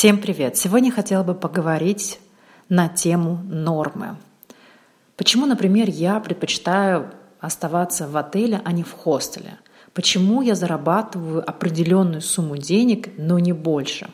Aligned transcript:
Всем 0.00 0.16
привет! 0.16 0.56
Сегодня 0.56 0.90
хотела 0.90 1.22
бы 1.22 1.34
поговорить 1.34 2.20
на 2.70 2.88
тему 2.88 3.38
нормы. 3.44 4.16
Почему, 5.14 5.44
например, 5.44 5.90
я 5.90 6.18
предпочитаю 6.20 7.10
оставаться 7.38 8.08
в 8.08 8.16
отеле, 8.16 8.62
а 8.64 8.72
не 8.72 8.82
в 8.82 8.92
хостеле? 8.92 9.58
Почему 9.92 10.40
я 10.40 10.54
зарабатываю 10.54 11.46
определенную 11.46 12.22
сумму 12.22 12.56
денег, 12.56 13.10
но 13.18 13.38
не 13.38 13.52
больше? 13.52 14.08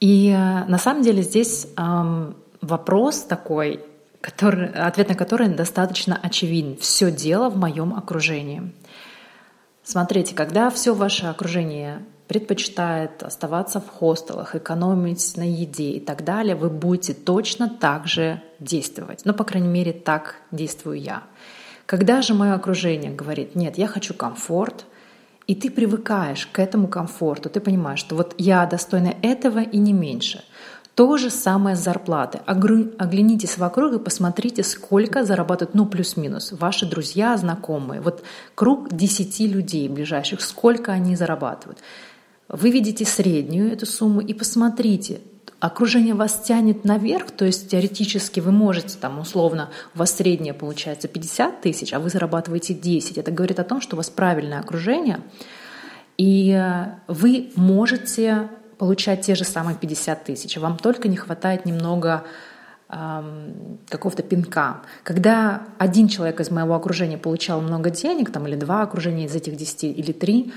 И 0.00 0.30
э, 0.30 0.64
на 0.64 0.78
самом 0.78 1.04
деле 1.04 1.22
здесь 1.22 1.68
эм, 1.76 2.34
вопрос 2.60 3.20
такой, 3.20 3.78
который, 4.20 4.70
ответ 4.70 5.08
на 5.08 5.14
который 5.14 5.50
достаточно 5.50 6.18
очевиден. 6.20 6.76
Все 6.78 7.12
дело 7.12 7.48
в 7.48 7.56
моем 7.56 7.94
окружении. 7.94 8.72
Смотрите, 9.84 10.34
когда 10.34 10.68
все 10.70 10.96
ваше 10.96 11.26
окружение 11.26 12.02
предпочитает 12.32 13.22
оставаться 13.22 13.78
в 13.78 13.88
хостелах, 13.88 14.56
экономить 14.56 15.36
на 15.36 15.42
еде 15.42 15.90
и 15.90 16.00
так 16.00 16.24
далее, 16.24 16.54
вы 16.54 16.70
будете 16.70 17.12
точно 17.12 17.68
так 17.68 18.06
же 18.06 18.40
действовать. 18.58 19.20
Ну, 19.24 19.34
по 19.34 19.44
крайней 19.44 19.68
мере, 19.68 19.92
так 19.92 20.36
действую 20.50 20.98
я. 20.98 21.24
Когда 21.84 22.22
же 22.22 22.32
мое 22.32 22.54
окружение 22.54 23.10
говорит, 23.10 23.54
нет, 23.54 23.76
я 23.76 23.86
хочу 23.86 24.14
комфорт, 24.14 24.86
и 25.46 25.54
ты 25.54 25.70
привыкаешь 25.70 26.46
к 26.46 26.58
этому 26.58 26.88
комфорту, 26.88 27.50
ты 27.50 27.60
понимаешь, 27.60 27.98
что 27.98 28.16
вот 28.16 28.34
я 28.38 28.64
достойна 28.64 29.14
этого 29.20 29.58
и 29.58 29.76
не 29.76 29.92
меньше. 29.92 30.42
То 30.94 31.16
же 31.16 31.30
самое 31.30 31.74
с 31.74 31.80
зарплатой. 31.80 32.42
Оглянитесь 32.46 33.58
вокруг 33.58 33.94
и 33.94 33.98
посмотрите, 33.98 34.62
сколько 34.62 35.24
зарабатывают, 35.24 35.74
ну, 35.74 35.86
плюс-минус, 35.86 36.52
ваши 36.52 36.86
друзья, 36.86 37.36
знакомые. 37.36 38.00
Вот 38.00 38.22
круг 38.54 38.94
10 38.94 39.40
людей 39.40 39.88
ближайших, 39.88 40.40
сколько 40.42 40.92
они 40.92 41.16
зарабатывают. 41.16 41.78
Вы 42.52 42.70
видите 42.70 43.06
среднюю 43.06 43.72
эту 43.72 43.86
сумму 43.86 44.20
и 44.20 44.34
посмотрите, 44.34 45.22
окружение 45.58 46.14
вас 46.14 46.42
тянет 46.44 46.84
наверх, 46.84 47.30
то 47.30 47.46
есть 47.46 47.70
теоретически 47.70 48.40
вы 48.40 48.52
можете, 48.52 48.98
там, 49.00 49.18
условно, 49.18 49.70
у 49.94 50.00
вас 50.00 50.14
средняя 50.14 50.52
получается 50.52 51.08
50 51.08 51.62
тысяч, 51.62 51.94
а 51.94 51.98
вы 51.98 52.10
зарабатываете 52.10 52.74
10. 52.74 53.16
Это 53.16 53.30
говорит 53.30 53.58
о 53.58 53.64
том, 53.64 53.80
что 53.80 53.96
у 53.96 53.98
вас 53.98 54.10
правильное 54.10 54.60
окружение, 54.60 55.20
и 56.18 56.50
э, 56.52 56.96
вы 57.08 57.52
можете 57.56 58.50
получать 58.76 59.22
те 59.22 59.34
же 59.34 59.44
самые 59.44 59.76
50 59.76 60.24
тысяч. 60.24 60.58
Вам 60.58 60.76
только 60.76 61.08
не 61.08 61.16
хватает 61.16 61.64
немного 61.64 62.24
какого-то 63.88 64.22
пинка. 64.22 64.82
Когда 65.02 65.62
один 65.78 66.08
человек 66.08 66.40
из 66.40 66.50
моего 66.50 66.74
окружения 66.74 67.16
получал 67.16 67.62
много 67.62 67.88
денег, 67.88 68.30
там, 68.30 68.46
или 68.46 68.54
два 68.54 68.82
окружения 68.82 69.24
из 69.24 69.34
этих 69.34 69.56
10, 69.56 69.84
или 69.84 70.12
три, 70.12 70.52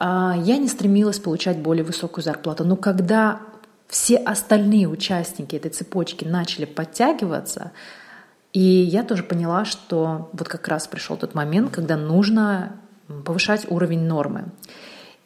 я 0.00 0.56
не 0.56 0.68
стремилась 0.68 1.18
получать 1.18 1.58
более 1.58 1.84
высокую 1.84 2.24
зарплату. 2.24 2.64
Но 2.64 2.76
когда 2.76 3.40
все 3.86 4.16
остальные 4.16 4.88
участники 4.88 5.56
этой 5.56 5.70
цепочки 5.70 6.24
начали 6.24 6.64
подтягиваться, 6.64 7.72
и 8.52 8.60
я 8.60 9.02
тоже 9.02 9.22
поняла, 9.22 9.64
что 9.64 10.30
вот 10.32 10.48
как 10.48 10.66
раз 10.68 10.86
пришел 10.86 11.16
тот 11.16 11.34
момент, 11.34 11.70
когда 11.70 11.96
нужно 11.96 12.76
повышать 13.24 13.66
уровень 13.70 14.06
нормы. 14.06 14.46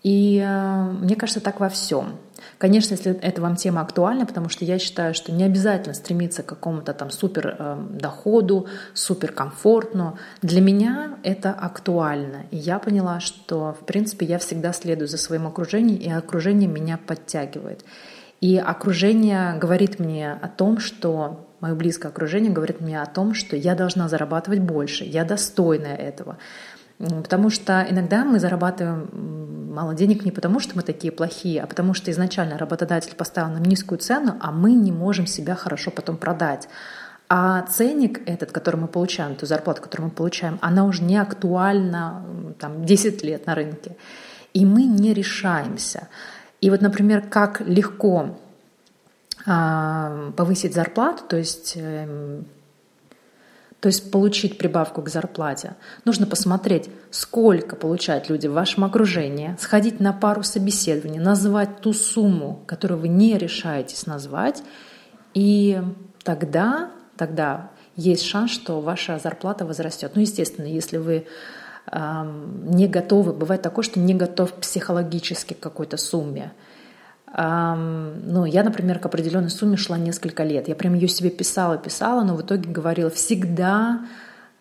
И 0.02 0.42
э, 0.44 0.82
мне 1.00 1.16
кажется, 1.16 1.40
так 1.40 1.60
во 1.60 1.68
всем. 1.68 2.16
Конечно, 2.58 2.94
если 2.94 3.14
это 3.14 3.42
вам 3.42 3.56
тема 3.56 3.80
актуальна, 3.80 4.26
потому 4.26 4.48
что 4.48 4.64
я 4.64 4.78
считаю, 4.78 5.14
что 5.14 5.32
не 5.32 5.44
обязательно 5.44 5.94
стремиться 5.94 6.42
к 6.42 6.46
какому-то 6.46 6.92
там 6.94 7.10
супер 7.10 7.56
э, 7.58 7.86
доходу, 7.90 8.68
супер 8.94 9.32
комфортно. 9.32 10.18
Для 10.42 10.60
меня 10.60 11.18
это 11.22 11.50
актуально. 11.52 12.46
И 12.50 12.56
я 12.56 12.78
поняла, 12.78 13.20
что, 13.20 13.76
в 13.80 13.84
принципе, 13.84 14.26
я 14.26 14.38
всегда 14.38 14.72
следую 14.72 15.08
за 15.08 15.18
своим 15.18 15.46
окружением, 15.46 15.98
и 15.98 16.10
окружение 16.10 16.68
меня 16.68 16.98
подтягивает. 16.98 17.84
И 18.40 18.58
окружение 18.58 19.56
говорит 19.58 19.98
мне 19.98 20.32
о 20.32 20.48
том, 20.48 20.78
что 20.78 21.46
мое 21.60 21.74
близкое 21.74 22.08
окружение 22.08 22.52
говорит 22.52 22.80
мне 22.80 23.00
о 23.00 23.06
том, 23.06 23.32
что 23.32 23.56
я 23.56 23.74
должна 23.74 24.08
зарабатывать 24.08 24.60
больше, 24.60 25.04
я 25.04 25.24
достойна 25.24 25.86
этого. 25.86 26.36
Потому 27.22 27.50
что 27.50 27.86
иногда 27.88 28.24
мы 28.24 28.38
зарабатываем 28.38 29.08
мало 29.74 29.94
денег 29.94 30.24
не 30.24 30.30
потому, 30.30 30.60
что 30.60 30.76
мы 30.76 30.82
такие 30.82 31.12
плохие, 31.12 31.62
а 31.62 31.66
потому 31.66 31.94
что 31.94 32.10
изначально 32.10 32.56
работодатель 32.56 33.14
поставил 33.14 33.50
нам 33.50 33.64
низкую 33.64 33.98
цену, 33.98 34.36
а 34.40 34.52
мы 34.52 34.72
не 34.72 34.92
можем 34.92 35.26
себя 35.26 35.54
хорошо 35.56 35.90
потом 35.90 36.16
продать. 36.16 36.68
А 37.28 37.62
ценник 37.62 38.20
этот, 38.28 38.52
который 38.52 38.76
мы 38.76 38.86
получаем, 38.86 39.34
ту 39.34 39.46
зарплату, 39.46 39.82
которую 39.82 40.08
мы 40.08 40.14
получаем, 40.14 40.58
она 40.62 40.84
уже 40.84 41.02
не 41.02 41.16
актуальна 41.16 42.24
там, 42.60 42.84
10 42.84 43.24
лет 43.24 43.46
на 43.46 43.54
рынке. 43.54 43.96
И 44.52 44.64
мы 44.64 44.84
не 44.84 45.12
решаемся. 45.12 46.08
И 46.60 46.70
вот, 46.70 46.80
например, 46.80 47.22
как 47.28 47.60
легко 47.60 48.38
а, 49.46 50.32
повысить 50.36 50.74
зарплату, 50.74 51.24
то 51.28 51.36
есть 51.36 51.74
эм, 51.76 52.46
то 53.84 53.88
есть 53.88 54.10
получить 54.10 54.56
прибавку 54.56 55.02
к 55.02 55.10
зарплате, 55.10 55.74
нужно 56.06 56.26
посмотреть, 56.26 56.88
сколько 57.10 57.76
получают 57.76 58.30
люди 58.30 58.46
в 58.46 58.54
вашем 58.54 58.84
окружении, 58.84 59.54
сходить 59.60 60.00
на 60.00 60.14
пару 60.14 60.42
собеседований, 60.42 61.18
назвать 61.18 61.82
ту 61.82 61.92
сумму, 61.92 62.62
которую 62.66 62.98
вы 63.00 63.08
не 63.08 63.36
решаетесь 63.36 64.06
назвать, 64.06 64.62
и 65.34 65.82
тогда, 66.22 66.92
тогда 67.18 67.72
есть 67.94 68.24
шанс, 68.24 68.52
что 68.52 68.80
ваша 68.80 69.18
зарплата 69.18 69.66
возрастет. 69.66 70.12
Ну, 70.14 70.22
естественно, 70.22 70.64
если 70.64 70.96
вы 70.96 71.26
э, 71.92 72.32
не 72.62 72.88
готовы, 72.88 73.34
бывает 73.34 73.60
такое, 73.60 73.84
что 73.84 74.00
не 74.00 74.14
готов 74.14 74.50
психологически 74.54 75.52
к 75.52 75.60
какой-то 75.60 75.98
сумме, 75.98 76.54
ну, 77.36 78.44
я, 78.44 78.62
например, 78.62 79.00
к 79.00 79.06
определенной 79.06 79.50
сумме 79.50 79.76
шла 79.76 79.98
несколько 79.98 80.44
лет. 80.44 80.68
Я 80.68 80.76
прям 80.76 80.94
ее 80.94 81.08
себе 81.08 81.30
писала, 81.30 81.76
писала, 81.76 82.22
но 82.22 82.36
в 82.36 82.42
итоге 82.42 82.70
говорила 82.70 83.10
всегда 83.10 84.06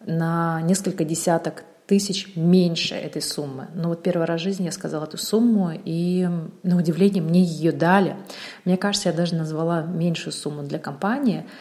на 0.05 0.61
несколько 0.63 1.05
десяток 1.05 1.63
тысяч 1.85 2.35
меньше 2.35 2.95
этой 2.95 3.21
суммы. 3.21 3.67
Но 3.75 3.89
вот 3.89 4.01
первый 4.01 4.25
раз 4.25 4.41
в 4.41 4.43
жизни 4.43 4.65
я 4.65 4.71
сказала 4.71 5.03
эту 5.03 5.17
сумму, 5.17 5.71
и 5.85 6.27
на 6.63 6.77
удивление 6.77 7.21
мне 7.21 7.43
ее 7.43 7.71
дали. 7.71 8.15
Мне 8.65 8.77
кажется, 8.77 9.09
я 9.09 9.15
даже 9.15 9.35
назвала 9.35 9.83
меньшую 9.83 10.33
сумму 10.33 10.63
для 10.63 10.79
компании– 10.79 11.45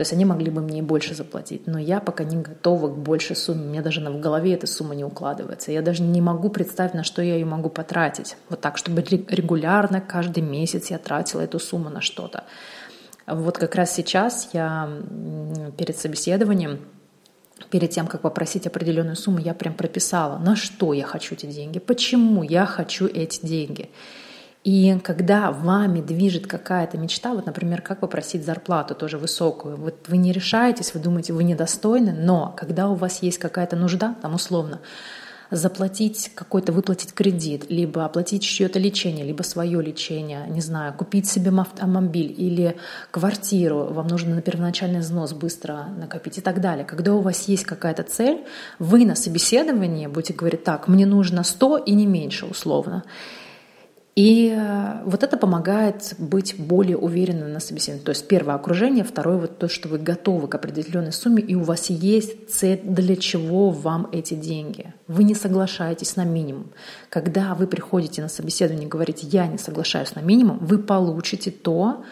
то 0.00 0.02
есть 0.02 0.14
они 0.14 0.24
могли 0.24 0.50
бы 0.50 0.62
мне 0.62 0.80
больше 0.80 1.14
заплатить, 1.14 1.66
но 1.66 1.78
я 1.78 2.00
пока 2.00 2.24
не 2.24 2.38
готова 2.38 2.88
к 2.88 2.96
большей 2.96 3.36
сумме. 3.36 3.64
Мне 3.66 3.82
даже 3.82 4.00
в 4.00 4.18
голове 4.18 4.54
эта 4.54 4.66
сумма 4.66 4.94
не 4.94 5.04
укладывается. 5.04 5.72
Я 5.72 5.82
даже 5.82 6.02
не 6.02 6.22
могу 6.22 6.48
представить, 6.48 6.94
на 6.94 7.04
что 7.04 7.20
я 7.20 7.34
ее 7.34 7.44
могу 7.44 7.68
потратить. 7.68 8.38
Вот 8.48 8.62
так, 8.62 8.78
чтобы 8.78 9.02
регулярно, 9.02 10.00
каждый 10.00 10.42
месяц 10.42 10.88
я 10.90 10.96
тратила 10.96 11.42
эту 11.42 11.58
сумму 11.58 11.90
на 11.90 12.00
что-то. 12.00 12.44
Вот 13.26 13.58
как 13.58 13.74
раз 13.74 13.94
сейчас 13.94 14.48
я 14.54 14.88
перед 15.76 15.98
собеседованием 15.98 16.78
перед 17.68 17.90
тем, 17.90 18.06
как 18.06 18.22
попросить 18.22 18.66
определенную 18.66 19.16
сумму, 19.16 19.38
я 19.38 19.52
прям 19.52 19.74
прописала, 19.74 20.38
на 20.38 20.56
что 20.56 20.94
я 20.94 21.04
хочу 21.04 21.34
эти 21.34 21.44
деньги, 21.44 21.78
почему 21.78 22.42
я 22.42 22.64
хочу 22.64 23.04
эти 23.04 23.44
деньги. 23.44 23.90
И 24.62 24.98
когда 25.02 25.52
вами 25.52 26.02
движет 26.02 26.46
какая-то 26.46 26.98
мечта, 26.98 27.32
вот, 27.32 27.46
например, 27.46 27.80
как 27.80 28.00
попросить 28.00 28.44
зарплату 28.44 28.94
тоже 28.94 29.16
высокую, 29.16 29.76
вот 29.76 30.06
вы 30.08 30.18
не 30.18 30.32
решаетесь, 30.32 30.92
вы 30.92 31.00
думаете, 31.00 31.32
вы 31.32 31.44
недостойны, 31.44 32.12
но 32.12 32.54
когда 32.56 32.88
у 32.88 32.94
вас 32.94 33.22
есть 33.22 33.38
какая-то 33.38 33.76
нужда, 33.76 34.16
там 34.20 34.34
условно, 34.34 34.80
заплатить 35.50 36.30
какой-то, 36.34 36.72
выплатить 36.72 37.12
кредит, 37.12 37.66
либо 37.70 38.04
оплатить 38.04 38.42
чье-то 38.42 38.78
лечение, 38.78 39.24
либо 39.24 39.42
свое 39.42 39.82
лечение, 39.82 40.46
не 40.48 40.60
знаю, 40.60 40.92
купить 40.92 41.26
себе 41.26 41.50
автомобиль 41.50 42.32
или 42.36 42.76
квартиру, 43.10 43.88
вам 43.90 44.06
нужно 44.08 44.34
на 44.34 44.42
первоначальный 44.42 45.00
взнос 45.00 45.32
быстро 45.32 45.86
накопить 45.96 46.38
и 46.38 46.40
так 46.40 46.60
далее. 46.60 46.84
Когда 46.84 47.14
у 47.14 47.20
вас 47.20 47.48
есть 47.48 47.64
какая-то 47.64 48.02
цель, 48.02 48.44
вы 48.78 49.04
на 49.04 49.16
собеседовании 49.16 50.06
будете 50.06 50.34
говорить, 50.34 50.64
так, 50.64 50.86
мне 50.86 51.06
нужно 51.06 51.42
100 51.44 51.78
и 51.78 51.92
не 51.92 52.06
меньше 52.06 52.46
условно. 52.46 53.04
И 54.20 54.54
э, 54.54 55.02
вот 55.06 55.22
это 55.22 55.38
помогает 55.38 56.14
быть 56.18 56.54
более 56.58 56.98
уверенным 56.98 57.54
на 57.54 57.58
собеседовании. 57.58 58.04
То 58.04 58.10
есть 58.10 58.28
первое 58.28 58.54
окружение, 58.54 59.02
второе 59.02 59.38
вот 59.38 59.56
то, 59.56 59.66
что 59.66 59.88
вы 59.88 59.96
готовы 59.96 60.46
к 60.46 60.54
определенной 60.54 61.12
сумме, 61.12 61.42
и 61.42 61.54
у 61.54 61.62
вас 61.62 61.88
есть 61.88 62.50
цель, 62.50 62.82
для 62.84 63.16
чего 63.16 63.70
вам 63.70 64.10
эти 64.12 64.34
деньги. 64.34 64.92
Вы 65.06 65.24
не 65.24 65.34
соглашаетесь 65.34 66.16
на 66.16 66.26
минимум. 66.26 66.66
Когда 67.08 67.54
вы 67.54 67.66
приходите 67.66 68.20
на 68.20 68.28
собеседование 68.28 68.88
и 68.88 68.90
говорите, 68.90 69.26
я 69.26 69.46
не 69.46 69.56
соглашаюсь 69.56 70.14
на 70.14 70.20
минимум, 70.20 70.58
вы 70.58 70.76
получите 70.76 71.50
то, 71.50 72.04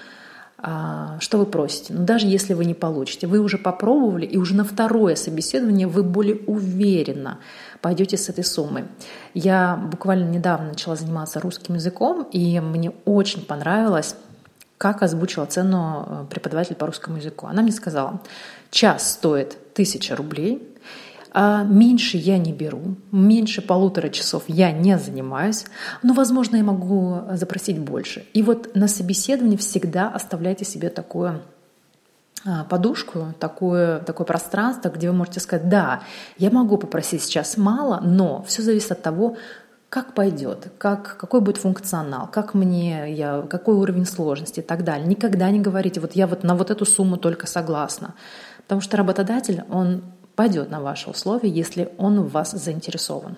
что 0.60 1.38
вы 1.38 1.46
просите. 1.46 1.94
Но 1.94 2.04
даже 2.04 2.26
если 2.26 2.52
вы 2.52 2.64
не 2.64 2.74
получите, 2.74 3.28
вы 3.28 3.38
уже 3.38 3.58
попробовали, 3.58 4.26
и 4.26 4.36
уже 4.36 4.56
на 4.56 4.64
второе 4.64 5.14
собеседование 5.14 5.86
вы 5.86 6.02
более 6.02 6.36
уверенно 6.46 7.38
пойдете 7.80 8.16
с 8.16 8.28
этой 8.28 8.42
суммой. 8.42 8.84
Я 9.34 9.76
буквально 9.76 10.28
недавно 10.28 10.70
начала 10.70 10.96
заниматься 10.96 11.38
русским 11.38 11.76
языком, 11.76 12.26
и 12.32 12.58
мне 12.58 12.92
очень 13.04 13.44
понравилось, 13.44 14.16
как 14.78 15.02
озвучила 15.02 15.46
цену 15.46 16.06
э, 16.06 16.24
преподаватель 16.30 16.76
по 16.76 16.86
русскому 16.86 17.18
языку. 17.18 17.46
Она 17.46 17.62
мне 17.62 17.72
сказала, 17.72 18.20
час 18.70 19.12
стоит 19.12 19.74
тысяча 19.74 20.16
рублей, 20.16 20.67
а 21.32 21.62
меньше 21.64 22.16
я 22.16 22.38
не 22.38 22.52
беру, 22.52 22.96
меньше 23.12 23.62
полутора 23.62 24.08
часов 24.08 24.44
я 24.48 24.72
не 24.72 24.98
занимаюсь, 24.98 25.64
но, 26.02 26.14
возможно, 26.14 26.56
я 26.56 26.64
могу 26.64 27.22
запросить 27.32 27.78
больше. 27.78 28.24
И 28.32 28.42
вот 28.42 28.74
на 28.74 28.88
собеседовании 28.88 29.56
всегда 29.56 30.08
оставляйте 30.08 30.64
себе 30.64 30.88
такое 30.88 31.42
а, 32.44 32.64
подушку, 32.64 33.34
такое, 33.38 34.00
такое 34.00 34.26
пространство, 34.26 34.88
где 34.88 35.10
вы 35.10 35.16
можете 35.16 35.40
сказать, 35.40 35.68
да, 35.68 36.02
я 36.38 36.50
могу 36.50 36.78
попросить 36.78 37.22
сейчас 37.22 37.56
мало, 37.56 38.00
но 38.00 38.42
все 38.44 38.62
зависит 38.62 38.92
от 38.92 39.02
того, 39.02 39.36
как 39.88 40.14
пойдет, 40.14 40.70
как, 40.78 41.16
какой 41.16 41.40
будет 41.40 41.56
функционал, 41.56 42.28
как 42.30 42.54
мне, 42.54 43.12
я, 43.14 43.42
какой 43.48 43.74
уровень 43.74 44.04
сложности 44.04 44.60
и 44.60 44.62
так 44.62 44.84
далее. 44.84 45.06
Никогда 45.06 45.50
не 45.50 45.60
говорите, 45.60 46.00
вот 46.00 46.12
я 46.12 46.26
вот 46.26 46.42
на 46.44 46.54
вот 46.54 46.70
эту 46.70 46.84
сумму 46.84 47.16
только 47.16 47.46
согласна. 47.46 48.14
Потому 48.62 48.82
что 48.82 48.98
работодатель, 48.98 49.64
он 49.70 50.02
пойдет 50.38 50.70
на 50.70 50.80
ваши 50.80 51.10
условия, 51.10 51.48
если 51.50 51.90
он 51.98 52.20
в 52.20 52.30
вас 52.30 52.52
заинтересован. 52.52 53.36